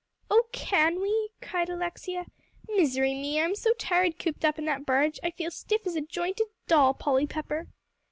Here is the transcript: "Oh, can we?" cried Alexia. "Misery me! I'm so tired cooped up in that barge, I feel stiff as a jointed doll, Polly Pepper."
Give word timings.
"Oh, 0.31 0.45
can 0.51 0.99
we?" 0.99 1.29
cried 1.43 1.69
Alexia. 1.69 2.25
"Misery 2.67 3.13
me! 3.13 3.39
I'm 3.39 3.53
so 3.53 3.71
tired 3.73 4.17
cooped 4.17 4.43
up 4.43 4.57
in 4.57 4.65
that 4.65 4.83
barge, 4.83 5.19
I 5.21 5.29
feel 5.29 5.51
stiff 5.51 5.85
as 5.85 5.95
a 5.95 6.01
jointed 6.01 6.47
doll, 6.65 6.95
Polly 6.95 7.27
Pepper." 7.27 7.67